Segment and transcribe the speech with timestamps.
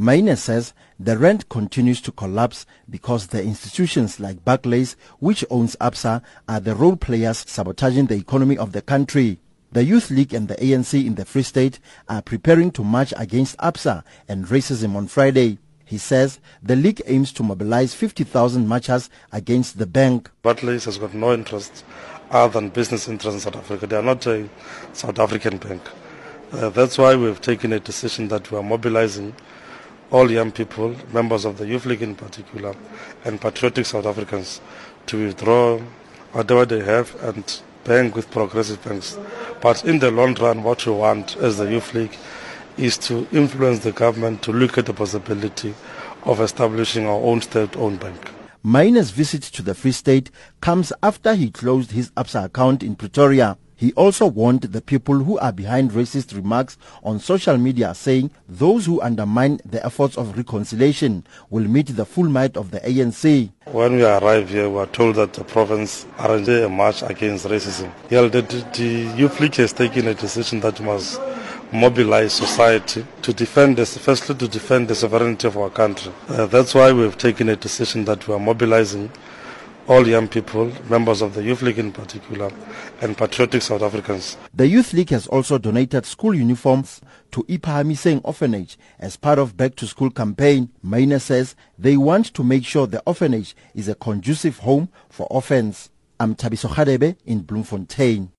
[0.00, 6.22] Maine says the rand continues to collapse because the institutions like Barclays, which owns ABSA,
[6.48, 9.40] are the role players sabotaging the economy of the country.
[9.72, 13.58] The Youth League and the ANC in the Free State are preparing to march against
[13.58, 15.58] ABSA and racism on Friday.
[15.84, 20.30] He says the league aims to mobilize 50,000 marchers against the bank.
[20.42, 21.84] Barclays has got no interest
[22.30, 23.88] other than business interests in South Africa.
[23.88, 24.48] They are not a
[24.92, 25.82] South African bank.
[26.52, 29.34] Uh, that's why we've taken a decision that we are mobilizing
[30.10, 32.74] all young people, members of the Youth League in particular,
[33.24, 34.60] and patriotic South Africans
[35.06, 35.78] to withdraw
[36.32, 39.18] whatever they have and bank with progressive banks.
[39.60, 42.16] But in the long run, what we want as the Youth League
[42.76, 45.74] is to influence the government to look at the possibility
[46.24, 48.30] of establishing our own state-owned bank.
[48.62, 50.30] Maine's visit to the Free State
[50.60, 53.56] comes after he closed his ABSA account in Pretoria.
[53.78, 58.86] He also warned the people who are behind racist remarks on social media saying those
[58.86, 63.50] who undermine the efforts of reconciliation will meet the full might of the ANC.
[63.66, 67.92] When we arrived here, we were told that the province arranged a march against racism.
[68.10, 71.20] Yeah, the, the youth league has taken a decision that must
[71.72, 76.10] mobilize society to defend this, firstly to defend the sovereignty of our country.
[76.28, 79.08] Uh, that's why we've taken a decision that we are mobilizing
[79.88, 82.50] all young people, members of the Youth League in particular,
[83.00, 84.36] and patriotic South Africans.
[84.52, 87.00] The Youth League has also donated school uniforms
[87.32, 90.68] to Ipahamiseng Orphanage as part of Back to School campaign.
[90.82, 95.90] Maine says they want to make sure the orphanage is a conducive home for orphans.
[96.20, 98.30] I'm Thabiso Radebe in Bloemfontein.